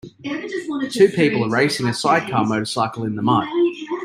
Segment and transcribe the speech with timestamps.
[0.89, 3.47] Two people are racing a sidecar motorcycle in the mud.